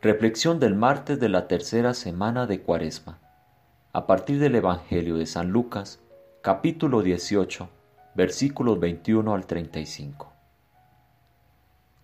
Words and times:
Reflexión 0.00 0.60
del 0.60 0.76
martes 0.76 1.18
de 1.18 1.28
la 1.28 1.48
tercera 1.48 1.92
semana 1.92 2.46
de 2.46 2.62
Cuaresma. 2.62 3.18
A 3.92 4.06
partir 4.06 4.38
del 4.38 4.54
Evangelio 4.54 5.16
de 5.16 5.26
San 5.26 5.50
Lucas, 5.50 5.98
capítulo 6.40 7.02
18, 7.02 7.68
versículos 8.14 8.78
21 8.78 9.34
al 9.34 9.44
35. 9.44 10.32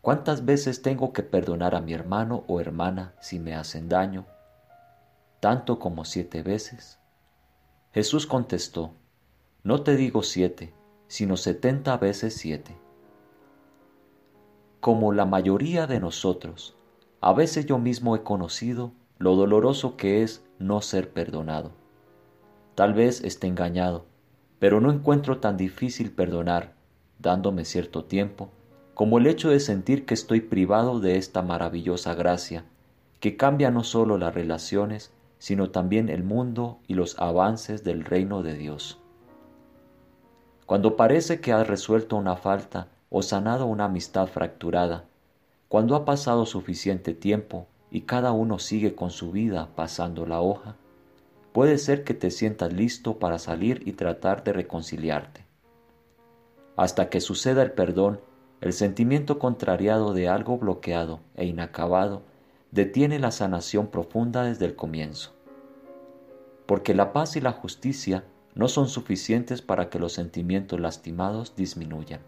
¿Cuántas 0.00 0.44
veces 0.44 0.82
tengo 0.82 1.12
que 1.12 1.22
perdonar 1.22 1.76
a 1.76 1.80
mi 1.80 1.92
hermano 1.92 2.42
o 2.48 2.60
hermana 2.60 3.14
si 3.20 3.38
me 3.38 3.54
hacen 3.54 3.88
daño? 3.88 4.26
¿Tanto 5.38 5.78
como 5.78 6.04
siete 6.04 6.42
veces? 6.42 6.98
Jesús 7.92 8.26
contestó, 8.26 8.90
No 9.62 9.84
te 9.84 9.94
digo 9.94 10.24
siete, 10.24 10.74
sino 11.06 11.36
setenta 11.36 11.96
veces 11.96 12.34
siete. 12.34 12.76
Como 14.80 15.12
la 15.12 15.26
mayoría 15.26 15.86
de 15.86 16.00
nosotros, 16.00 16.76
a 17.24 17.32
veces 17.32 17.64
yo 17.64 17.78
mismo 17.78 18.14
he 18.14 18.22
conocido 18.22 18.92
lo 19.16 19.34
doloroso 19.34 19.96
que 19.96 20.22
es 20.22 20.44
no 20.58 20.82
ser 20.82 21.08
perdonado. 21.08 21.70
Tal 22.74 22.92
vez 22.92 23.24
esté 23.24 23.46
engañado, 23.46 24.04
pero 24.58 24.78
no 24.82 24.92
encuentro 24.92 25.38
tan 25.38 25.56
difícil 25.56 26.12
perdonar, 26.12 26.74
dándome 27.18 27.64
cierto 27.64 28.04
tiempo, 28.04 28.50
como 28.92 29.16
el 29.16 29.26
hecho 29.26 29.48
de 29.48 29.60
sentir 29.60 30.04
que 30.04 30.12
estoy 30.12 30.42
privado 30.42 31.00
de 31.00 31.16
esta 31.16 31.40
maravillosa 31.40 32.14
gracia, 32.14 32.66
que 33.20 33.38
cambia 33.38 33.70
no 33.70 33.84
solo 33.84 34.18
las 34.18 34.34
relaciones, 34.34 35.10
sino 35.38 35.70
también 35.70 36.10
el 36.10 36.24
mundo 36.24 36.80
y 36.88 36.92
los 36.92 37.18
avances 37.18 37.84
del 37.84 38.04
reino 38.04 38.42
de 38.42 38.52
Dios. 38.52 39.00
Cuando 40.66 40.94
parece 40.94 41.40
que 41.40 41.54
has 41.54 41.66
resuelto 41.66 42.16
una 42.16 42.36
falta 42.36 42.88
o 43.08 43.22
sanado 43.22 43.64
una 43.64 43.86
amistad 43.86 44.26
fracturada, 44.26 45.06
cuando 45.74 45.96
ha 45.96 46.04
pasado 46.04 46.46
suficiente 46.46 47.14
tiempo 47.14 47.66
y 47.90 48.02
cada 48.02 48.30
uno 48.30 48.60
sigue 48.60 48.94
con 48.94 49.10
su 49.10 49.32
vida 49.32 49.70
pasando 49.74 50.24
la 50.24 50.40
hoja, 50.40 50.76
puede 51.52 51.78
ser 51.78 52.04
que 52.04 52.14
te 52.14 52.30
sientas 52.30 52.72
listo 52.72 53.18
para 53.18 53.40
salir 53.40 53.82
y 53.84 53.94
tratar 53.94 54.44
de 54.44 54.52
reconciliarte. 54.52 55.44
Hasta 56.76 57.10
que 57.10 57.20
suceda 57.20 57.64
el 57.64 57.72
perdón, 57.72 58.20
el 58.60 58.72
sentimiento 58.72 59.40
contrariado 59.40 60.14
de 60.14 60.28
algo 60.28 60.58
bloqueado 60.58 61.18
e 61.34 61.44
inacabado 61.44 62.22
detiene 62.70 63.18
la 63.18 63.32
sanación 63.32 63.88
profunda 63.88 64.44
desde 64.44 64.66
el 64.66 64.76
comienzo. 64.76 65.32
Porque 66.66 66.94
la 66.94 67.12
paz 67.12 67.34
y 67.34 67.40
la 67.40 67.50
justicia 67.50 68.22
no 68.54 68.68
son 68.68 68.86
suficientes 68.86 69.60
para 69.60 69.90
que 69.90 69.98
los 69.98 70.12
sentimientos 70.12 70.78
lastimados 70.78 71.56
disminuyan. 71.56 72.20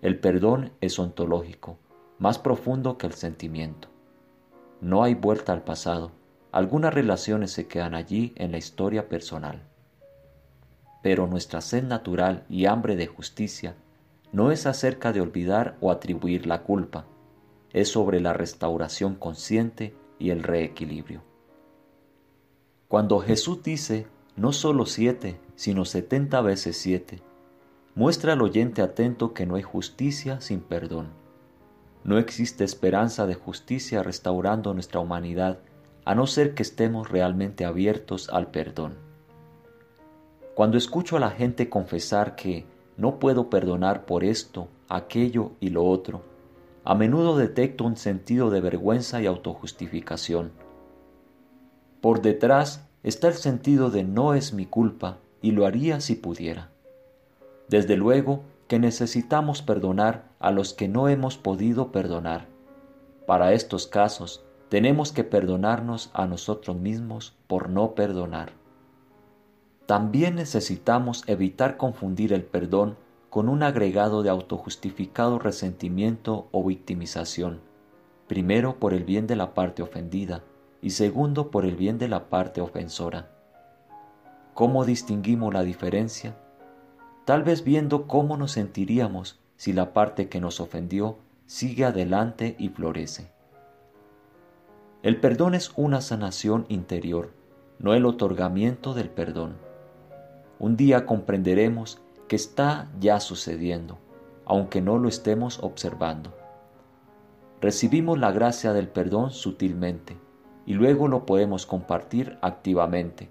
El 0.00 0.18
perdón 0.18 0.72
es 0.80 0.98
ontológico, 0.98 1.76
más 2.18 2.38
profundo 2.38 2.98
que 2.98 3.06
el 3.06 3.14
sentimiento. 3.14 3.88
No 4.80 5.02
hay 5.02 5.14
vuelta 5.14 5.52
al 5.52 5.62
pasado, 5.62 6.12
algunas 6.50 6.92
relaciones 6.92 7.50
se 7.52 7.66
quedan 7.66 7.94
allí 7.94 8.32
en 8.36 8.52
la 8.52 8.58
historia 8.58 9.08
personal. 9.08 9.62
Pero 11.02 11.26
nuestra 11.26 11.60
sed 11.60 11.84
natural 11.84 12.44
y 12.48 12.66
hambre 12.66 12.96
de 12.96 13.06
justicia 13.06 13.74
no 14.32 14.50
es 14.50 14.66
acerca 14.66 15.12
de 15.12 15.20
olvidar 15.20 15.76
o 15.80 15.90
atribuir 15.90 16.46
la 16.46 16.62
culpa, 16.62 17.06
es 17.72 17.88
sobre 17.88 18.20
la 18.20 18.32
restauración 18.32 19.14
consciente 19.14 19.94
y 20.18 20.30
el 20.30 20.42
reequilibrio. 20.42 21.22
Cuando 22.88 23.20
Jesús 23.20 23.62
dice 23.62 24.06
no 24.36 24.52
solo 24.52 24.86
siete, 24.86 25.38
sino 25.56 25.84
setenta 25.84 26.40
veces 26.40 26.76
siete, 26.76 27.20
muestra 27.94 28.32
al 28.32 28.42
oyente 28.42 28.82
atento 28.82 29.34
que 29.34 29.46
no 29.46 29.56
hay 29.56 29.62
justicia 29.62 30.40
sin 30.40 30.60
perdón 30.60 31.21
no 32.04 32.18
existe 32.18 32.64
esperanza 32.64 33.26
de 33.26 33.34
justicia 33.34 34.02
restaurando 34.02 34.74
nuestra 34.74 35.00
humanidad 35.00 35.58
a 36.04 36.14
no 36.14 36.26
ser 36.26 36.54
que 36.54 36.62
estemos 36.62 37.10
realmente 37.10 37.64
abiertos 37.64 38.28
al 38.30 38.50
perdón. 38.50 38.94
Cuando 40.54 40.76
escucho 40.76 41.16
a 41.16 41.20
la 41.20 41.30
gente 41.30 41.68
confesar 41.68 42.34
que 42.34 42.66
no 42.96 43.18
puedo 43.18 43.48
perdonar 43.48 44.04
por 44.04 44.24
esto, 44.24 44.68
aquello 44.88 45.52
y 45.60 45.70
lo 45.70 45.84
otro, 45.84 46.22
a 46.84 46.94
menudo 46.94 47.36
detecto 47.36 47.84
un 47.84 47.96
sentido 47.96 48.50
de 48.50 48.60
vergüenza 48.60 49.22
y 49.22 49.26
autojustificación. 49.26 50.52
Por 52.00 52.20
detrás 52.20 52.88
está 53.02 53.28
el 53.28 53.34
sentido 53.34 53.90
de 53.90 54.02
no 54.02 54.34
es 54.34 54.52
mi 54.52 54.66
culpa 54.66 55.18
y 55.40 55.52
lo 55.52 55.66
haría 55.66 56.00
si 56.00 56.16
pudiera. 56.16 56.70
Desde 57.68 57.96
luego, 57.96 58.42
que 58.66 58.78
necesitamos 58.78 59.62
perdonar 59.62 60.31
a 60.42 60.50
los 60.50 60.74
que 60.74 60.88
no 60.88 61.08
hemos 61.08 61.38
podido 61.38 61.92
perdonar. 61.92 62.46
Para 63.26 63.52
estos 63.52 63.86
casos, 63.86 64.44
tenemos 64.68 65.12
que 65.12 65.24
perdonarnos 65.24 66.10
a 66.12 66.26
nosotros 66.26 66.76
mismos 66.76 67.34
por 67.46 67.70
no 67.70 67.94
perdonar. 67.94 68.52
También 69.86 70.34
necesitamos 70.34 71.24
evitar 71.26 71.76
confundir 71.76 72.32
el 72.32 72.44
perdón 72.44 72.96
con 73.30 73.48
un 73.48 73.62
agregado 73.62 74.22
de 74.22 74.30
autojustificado 74.30 75.38
resentimiento 75.38 76.48
o 76.52 76.64
victimización, 76.64 77.60
primero 78.26 78.76
por 78.76 78.92
el 78.92 79.04
bien 79.04 79.26
de 79.26 79.36
la 79.36 79.54
parte 79.54 79.82
ofendida 79.82 80.42
y 80.82 80.90
segundo 80.90 81.50
por 81.50 81.64
el 81.64 81.76
bien 81.76 81.98
de 81.98 82.08
la 82.08 82.28
parte 82.28 82.60
ofensora. 82.60 83.30
¿Cómo 84.54 84.84
distinguimos 84.84 85.54
la 85.54 85.62
diferencia? 85.62 86.36
tal 87.24 87.44
vez 87.44 87.64
viendo 87.64 88.06
cómo 88.06 88.36
nos 88.36 88.52
sentiríamos 88.52 89.38
si 89.62 89.72
la 89.72 89.92
parte 89.92 90.28
que 90.28 90.40
nos 90.40 90.58
ofendió 90.58 91.18
sigue 91.46 91.84
adelante 91.84 92.56
y 92.58 92.70
florece. 92.70 93.30
El 95.04 95.20
perdón 95.20 95.54
es 95.54 95.70
una 95.76 96.00
sanación 96.00 96.66
interior, 96.68 97.30
no 97.78 97.94
el 97.94 98.04
otorgamiento 98.04 98.92
del 98.92 99.08
perdón. 99.08 99.54
Un 100.58 100.76
día 100.76 101.06
comprenderemos 101.06 102.02
que 102.26 102.34
está 102.34 102.90
ya 102.98 103.20
sucediendo, 103.20 103.98
aunque 104.46 104.80
no 104.80 104.98
lo 104.98 105.08
estemos 105.08 105.60
observando. 105.62 106.36
Recibimos 107.60 108.18
la 108.18 108.32
gracia 108.32 108.72
del 108.72 108.88
perdón 108.88 109.30
sutilmente 109.30 110.16
y 110.66 110.74
luego 110.74 111.06
lo 111.06 111.24
podemos 111.24 111.66
compartir 111.66 112.36
activamente, 112.42 113.28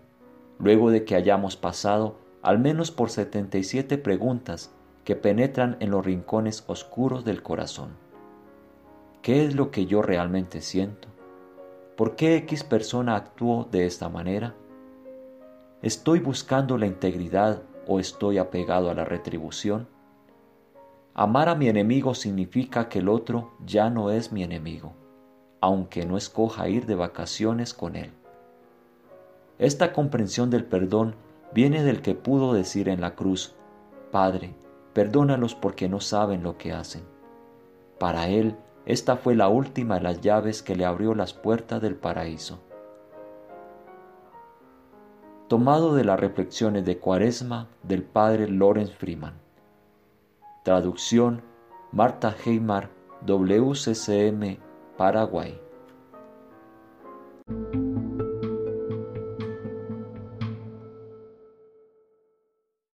luego 0.59 0.91
de 0.91 1.03
que 1.03 1.15
hayamos 1.15 1.57
pasado 1.57 2.19
al 2.41 2.57
menos 2.57 2.89
por 2.89 3.09
77 3.09 3.97
preguntas 3.97 4.73
que 5.03 5.15
penetran 5.15 5.77
en 5.79 5.91
los 5.91 6.05
rincones 6.05 6.63
oscuros 6.67 7.25
del 7.25 7.41
corazón. 7.41 7.89
¿Qué 9.21 9.45
es 9.45 9.55
lo 9.55 9.71
que 9.71 9.85
yo 9.85 10.01
realmente 10.01 10.61
siento? 10.61 11.07
¿Por 11.95 12.15
qué 12.15 12.35
X 12.37 12.63
persona 12.63 13.15
actuó 13.15 13.67
de 13.71 13.85
esta 13.85 14.09
manera? 14.09 14.55
¿Estoy 15.81 16.19
buscando 16.19 16.77
la 16.77 16.87
integridad 16.87 17.61
o 17.87 17.99
estoy 17.99 18.37
apegado 18.37 18.89
a 18.89 18.93
la 18.93 19.05
retribución? 19.05 19.87
Amar 21.13 21.49
a 21.49 21.55
mi 21.55 21.67
enemigo 21.67 22.15
significa 22.15 22.87
que 22.87 22.99
el 22.99 23.09
otro 23.09 23.51
ya 23.65 23.89
no 23.89 24.11
es 24.11 24.31
mi 24.31 24.43
enemigo, 24.43 24.93
aunque 25.59 26.05
no 26.05 26.17
escoja 26.17 26.69
ir 26.69 26.85
de 26.85 26.95
vacaciones 26.95 27.73
con 27.73 27.95
él. 27.95 28.11
Esta 29.59 29.93
comprensión 29.93 30.49
del 30.49 30.65
perdón 30.65 31.15
viene 31.53 31.83
del 31.83 32.01
que 32.01 32.15
pudo 32.15 32.53
decir 32.53 32.89
en 32.89 33.01
la 33.01 33.13
cruz, 33.15 33.53
Padre, 34.09 34.55
perdónalos 34.93 35.55
porque 35.55 35.87
no 35.89 35.99
saben 35.99 36.43
lo 36.43 36.57
que 36.57 36.73
hacen. 36.73 37.03
Para 37.99 38.27
él, 38.27 38.55
esta 38.85 39.15
fue 39.15 39.35
la 39.35 39.47
última 39.47 39.95
de 39.95 40.01
las 40.01 40.21
llaves 40.21 40.61
que 40.63 40.75
le 40.75 40.85
abrió 40.85 41.13
las 41.13 41.33
puertas 41.33 41.81
del 41.81 41.95
paraíso. 41.95 42.59
Tomado 45.47 45.95
de 45.95 46.05
las 46.05 46.19
reflexiones 46.19 46.85
de 46.85 46.97
Cuaresma 46.97 47.67
del 47.83 48.03
padre 48.03 48.47
Lorenz 48.47 48.91
Freeman. 48.95 49.33
Traducción 50.63 51.41
Marta 51.91 52.33
Heimar, 52.45 52.89
WCCM, 53.25 54.57
Paraguay. 54.97 55.59